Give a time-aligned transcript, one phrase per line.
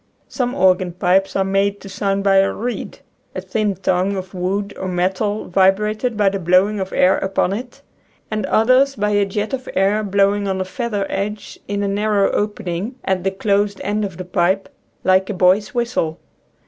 [0.29, 3.01] Some organ pipes are made to sound by a reed—
[3.35, 7.83] a thin tongue of wood or metal vibrated by the blowing of air upon it—
[8.31, 12.23] and others by a jet of air blowing on a feather edge in a nar
[12.23, 14.69] row opening at the closed end of the pipe,
[15.03, 16.17] like a boy's whistle.